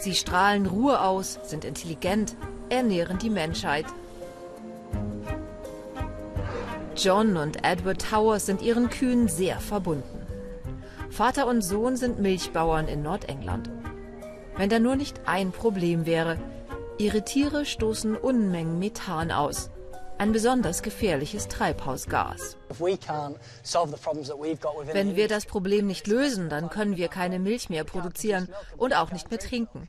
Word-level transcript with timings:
Sie 0.00 0.14
strahlen 0.14 0.64
Ruhe 0.64 0.98
aus, 1.02 1.38
sind 1.42 1.66
intelligent, 1.66 2.34
ernähren 2.70 3.18
die 3.18 3.28
Menschheit. 3.28 3.84
John 6.96 7.36
und 7.36 7.62
Edward 7.64 8.00
Towers 8.10 8.46
sind 8.46 8.62
ihren 8.62 8.88
Kühen 8.88 9.28
sehr 9.28 9.60
verbunden. 9.60 10.26
Vater 11.10 11.46
und 11.46 11.60
Sohn 11.60 11.98
sind 11.98 12.18
Milchbauern 12.18 12.88
in 12.88 13.02
Nordengland. 13.02 13.68
Wenn 14.56 14.70
da 14.70 14.78
nur 14.78 14.96
nicht 14.96 15.20
ein 15.26 15.52
Problem 15.52 16.06
wäre. 16.06 16.38
Ihre 16.96 17.22
Tiere 17.22 17.66
stoßen 17.66 18.16
Unmengen 18.16 18.78
Methan 18.78 19.30
aus. 19.30 19.70
Ein 20.20 20.32
besonders 20.32 20.82
gefährliches 20.82 21.48
Treibhausgas. 21.48 22.58
Wenn 24.92 25.16
wir 25.16 25.28
das 25.28 25.46
Problem 25.46 25.86
nicht 25.86 26.06
lösen, 26.06 26.50
dann 26.50 26.68
können 26.68 26.98
wir 26.98 27.08
keine 27.08 27.38
Milch 27.38 27.70
mehr 27.70 27.84
produzieren 27.84 28.50
und 28.76 28.94
auch 28.94 29.12
nicht 29.12 29.30
mehr 29.30 29.38
trinken. 29.38 29.88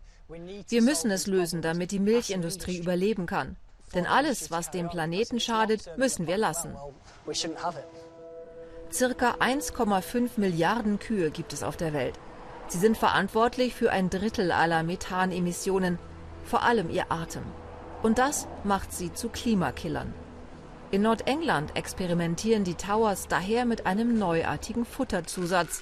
Wir 0.69 0.81
müssen 0.81 1.11
es 1.11 1.27
lösen, 1.27 1.61
damit 1.61 1.91
die 1.91 1.99
Milchindustrie 1.99 2.77
überleben 2.77 3.25
kann. 3.25 3.57
Denn 3.93 4.05
alles, 4.05 4.51
was 4.51 4.71
dem 4.71 4.87
Planeten 4.87 5.41
schadet, 5.41 5.97
müssen 5.97 6.27
wir 6.27 6.37
lassen. 6.37 6.77
Circa 8.89 9.31
1,5 9.31 10.29
Milliarden 10.37 10.97
Kühe 10.99 11.29
gibt 11.31 11.51
es 11.51 11.61
auf 11.61 11.75
der 11.75 11.91
Welt. 11.91 12.17
Sie 12.69 12.77
sind 12.77 12.97
verantwortlich 12.97 13.75
für 13.75 13.91
ein 13.91 14.09
Drittel 14.09 14.53
aller 14.53 14.83
Methanemissionen, 14.83 15.99
vor 16.45 16.63
allem 16.63 16.89
ihr 16.89 17.11
Atem. 17.11 17.43
Und 18.03 18.17
das 18.17 18.47
macht 18.63 18.93
sie 18.93 19.13
zu 19.13 19.29
Klimakillern. 19.29 20.13
In 20.89 21.03
Nordengland 21.03 21.75
experimentieren 21.77 22.63
die 22.63 22.75
Towers 22.75 23.27
daher 23.27 23.65
mit 23.65 23.85
einem 23.85 24.17
neuartigen 24.17 24.85
Futterzusatz 24.85 25.81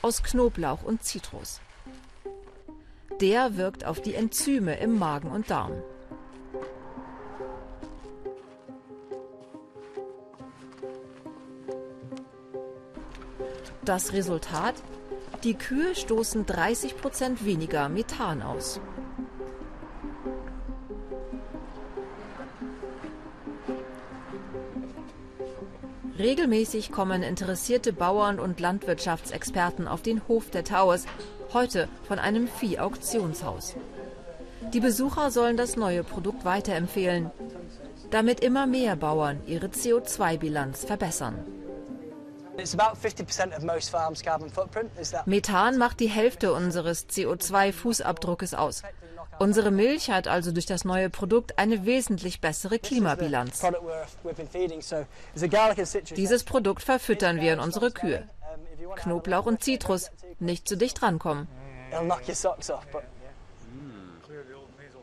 aus 0.00 0.22
Knoblauch 0.22 0.82
und 0.82 1.02
Zitrus. 1.02 1.60
Der 3.20 3.56
wirkt 3.56 3.84
auf 3.84 4.00
die 4.00 4.14
Enzyme 4.14 4.78
im 4.78 4.98
Magen 4.98 5.30
und 5.30 5.50
Darm. 5.50 5.72
Das 13.84 14.12
Resultat? 14.12 14.74
Die 15.42 15.54
Kühe 15.54 15.94
stoßen 15.94 16.46
30 16.46 16.96
Prozent 16.96 17.44
weniger 17.44 17.88
Methan 17.88 18.40
aus. 18.40 18.80
Regelmäßig 26.18 26.92
kommen 26.92 27.22
interessierte 27.22 27.92
Bauern 27.92 28.38
und 28.38 28.60
Landwirtschaftsexperten 28.60 29.88
auf 29.88 30.02
den 30.02 30.26
Hof 30.28 30.50
der 30.50 30.64
Towers, 30.64 31.06
heute 31.52 31.88
von 32.06 32.18
einem 32.18 32.48
Viehauktionshaus. 32.60 33.76
Die 34.72 34.80
Besucher 34.80 35.30
sollen 35.30 35.56
das 35.56 35.76
neue 35.76 36.04
Produkt 36.04 36.44
weiterempfehlen, 36.44 37.30
damit 38.10 38.40
immer 38.40 38.66
mehr 38.66 38.96
Bauern 38.96 39.40
ihre 39.46 39.66
CO2-Bilanz 39.66 40.84
verbessern. 40.84 41.34
Methan 45.26 45.78
macht 45.78 46.00
die 46.00 46.08
Hälfte 46.08 46.52
unseres 46.52 47.08
CO2-Fußabdruckes 47.08 48.54
aus. 48.54 48.82
Unsere 49.38 49.70
Milch 49.70 50.10
hat 50.10 50.28
also 50.28 50.52
durch 50.52 50.66
das 50.66 50.84
neue 50.84 51.10
Produkt 51.10 51.58
eine 51.58 51.86
wesentlich 51.86 52.40
bessere 52.40 52.78
Klimabilanz. 52.78 53.62
Dieses 56.16 56.44
Produkt 56.44 56.82
verfüttern 56.82 57.40
wir 57.40 57.54
in 57.54 57.60
unsere 57.60 57.90
Kühe. 57.90 58.28
Knoblauch 58.96 59.46
und 59.46 59.64
Zitrus, 59.64 60.10
nicht 60.38 60.68
zu 60.68 60.76
dicht 60.76 61.02
rankommen. 61.02 61.48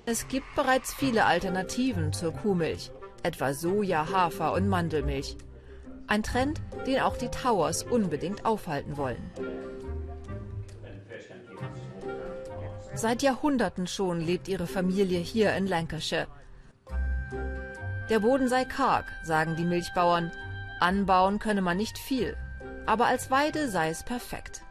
Es 0.06 0.28
gibt 0.28 0.56
bereits 0.56 0.94
viele 0.94 1.26
Alternativen 1.26 2.14
zur 2.14 2.34
Kuhmilch, 2.34 2.92
etwa 3.24 3.54
Soja, 3.54 4.12
Hafer 4.12 4.54
und 4.54 4.68
Mandelmilch. 4.68 5.38
Ein 6.08 6.24
Trend, 6.24 6.62
den 6.86 7.00
auch 7.00 7.18
die 7.18 7.30
Towers 7.30 7.84
unbedingt 7.84 8.46
aufhalten 8.46 8.98
wollen. 8.98 9.32
Seit 12.94 13.22
Jahrhunderten 13.22 13.88
schon 13.88 14.20
lebt 14.20 14.48
ihre 14.48 14.68
Familie 14.68 15.20
hier 15.20 15.54
in 15.56 15.68
Lancashire. 15.68 16.28
Der 18.10 18.20
Boden 18.20 18.48
sei 18.48 18.66
karg, 18.66 19.06
sagen 19.24 19.56
die 19.56 19.64
Milchbauern. 19.64 20.32
Anbauen 20.80 21.40
könne 21.40 21.62
man 21.62 21.78
nicht 21.78 21.98
viel, 21.98 22.36
aber 22.86 23.06
als 23.06 23.30
Weide 23.30 23.70
sei 23.70 23.90
es 23.90 24.04
perfekt. 24.04 24.64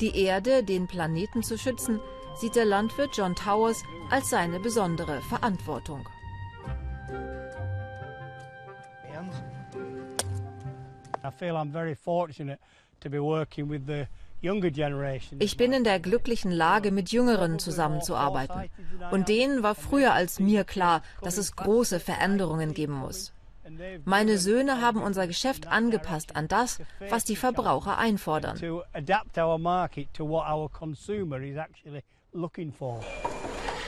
Die 0.00 0.16
Erde, 0.16 0.62
den 0.62 0.86
Planeten 0.86 1.42
zu 1.42 1.58
schützen, 1.58 2.00
sieht 2.40 2.54
der 2.54 2.64
Landwirt 2.64 3.16
John 3.16 3.34
Towers 3.34 3.82
als 4.10 4.30
seine 4.30 4.60
besondere 4.60 5.20
Verantwortung. 5.22 6.06
Ich 15.40 15.56
bin 15.56 15.72
in 15.72 15.84
der 15.84 16.00
glücklichen 16.00 16.52
Lage, 16.52 16.90
mit 16.92 17.10
Jüngeren 17.10 17.58
zusammenzuarbeiten. 17.58 18.70
Und 19.10 19.28
denen 19.28 19.62
war 19.62 19.74
früher 19.74 20.12
als 20.12 20.38
mir 20.38 20.64
klar, 20.64 21.02
dass 21.22 21.38
es 21.38 21.56
große 21.56 21.98
Veränderungen 22.00 22.72
geben 22.72 22.94
muss. 22.94 23.32
Meine 24.04 24.38
Söhne 24.38 24.80
haben 24.80 25.02
unser 25.02 25.26
Geschäft 25.26 25.66
angepasst 25.66 26.36
an 26.36 26.48
das, 26.48 26.80
was 27.10 27.24
die 27.24 27.36
Verbraucher 27.36 27.98
einfordern. 27.98 28.58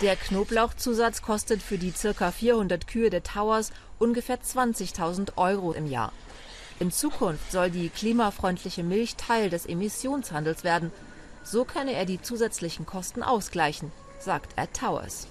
Der 0.02 0.16
Knoblauchzusatz 0.16 1.22
kostet 1.22 1.62
für 1.62 1.78
die 1.78 1.92
ca. 1.92 2.30
400 2.30 2.86
Kühe 2.86 3.10
der 3.10 3.22
Towers 3.22 3.72
ungefähr 3.98 4.41
20.000 4.41 5.36
Euro 5.36 5.72
im 5.72 5.86
Jahr. 5.86 6.12
In 6.80 6.91
Zukunft 6.91 7.52
soll 7.52 7.70
die 7.70 7.91
klimafreundliche 7.91 8.82
Milch 8.82 9.16
Teil 9.16 9.50
des 9.50 9.66
Emissionshandels 9.66 10.64
werden. 10.64 10.91
So 11.44 11.66
könne 11.66 11.92
er 11.92 12.06
die 12.06 12.22
zusätzlichen 12.22 12.86
Kosten 12.86 13.22
ausgleichen, 13.22 13.92
sagt 14.18 14.58
Ed 14.58 14.72
Towers. 14.72 15.26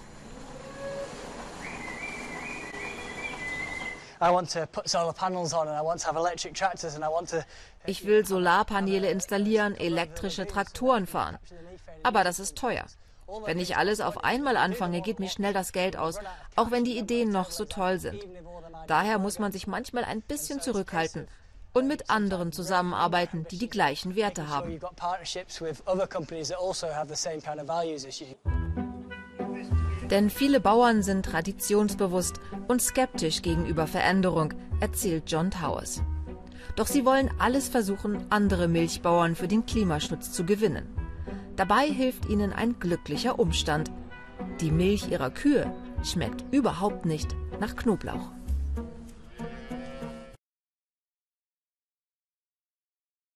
Ich 7.87 8.05
will 8.05 8.25
Solarpaneele 8.27 9.09
installieren, 9.09 9.75
elektrische 9.75 10.45
Traktoren 10.45 11.07
fahren. 11.07 11.39
Aber 12.03 12.23
das 12.23 12.37
ist 12.37 12.59
teuer. 12.59 12.85
Wenn 13.45 13.57
ich 13.57 13.75
alles 13.75 14.01
auf 14.01 14.23
einmal 14.23 14.55
anfange, 14.55 15.01
geht 15.01 15.19
mir 15.19 15.29
schnell 15.29 15.53
das 15.53 15.71
Geld 15.71 15.97
aus, 15.97 16.19
auch 16.55 16.69
wenn 16.69 16.83
die 16.83 16.99
Ideen 16.99 17.31
noch 17.31 17.49
so 17.49 17.65
toll 17.65 17.99
sind. 17.99 18.23
Daher 18.87 19.19
muss 19.19 19.39
man 19.39 19.51
sich 19.51 19.67
manchmal 19.67 20.03
ein 20.03 20.21
bisschen 20.21 20.61
zurückhalten 20.61 21.27
und 21.73 21.87
mit 21.87 22.09
anderen 22.09 22.51
zusammenarbeiten, 22.51 23.45
die 23.51 23.57
die 23.57 23.69
gleichen 23.69 24.15
Werte 24.15 24.47
haben. 24.49 24.79
Denn 30.09 30.29
viele 30.31 30.59
Bauern 30.59 31.03
sind 31.03 31.25
traditionsbewusst 31.25 32.39
und 32.67 32.81
skeptisch 32.81 33.41
gegenüber 33.43 33.85
Veränderung, 33.85 34.53
erzählt 34.79 35.25
John 35.27 35.51
Towers. 35.51 36.01
Doch 36.75 36.87
sie 36.87 37.05
wollen 37.05 37.29
alles 37.39 37.69
versuchen, 37.69 38.25
andere 38.29 38.67
Milchbauern 38.67 39.35
für 39.35 39.47
den 39.47 39.65
Klimaschutz 39.65 40.31
zu 40.31 40.45
gewinnen. 40.45 40.87
Dabei 41.55 41.87
hilft 41.87 42.25
ihnen 42.25 42.53
ein 42.53 42.79
glücklicher 42.79 43.37
Umstand. 43.37 43.91
Die 44.61 44.71
Milch 44.71 45.09
ihrer 45.09 45.29
Kühe 45.29 45.71
schmeckt 46.03 46.43
überhaupt 46.51 47.05
nicht 47.05 47.35
nach 47.59 47.75
Knoblauch. 47.75 48.31